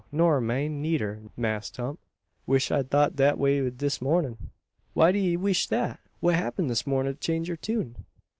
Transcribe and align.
Nor 0.11 0.41
myen, 0.41 0.81
needer, 0.81 1.21
Mass' 1.37 1.69
Tump. 1.69 1.99
Wish 2.47 2.71
I'd 2.71 2.89
thought 2.89 3.15
dat 3.17 3.37
way 3.37 3.69
dis 3.69 4.01
mornin'." 4.01 4.49
"Why 4.95 5.11
do 5.11 5.19
ye 5.19 5.37
weesh 5.37 5.67
that? 5.67 5.99
What 6.21 6.33
happened 6.33 6.71
this 6.71 6.87
mornin' 6.87 7.13
to 7.13 7.19
change 7.19 7.47
yur 7.47 7.55
tune?" 7.57 7.97